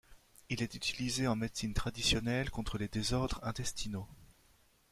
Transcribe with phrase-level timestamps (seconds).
[0.49, 4.07] Il est utilisé en médecine traditionnelle contre les désordres intestinaux.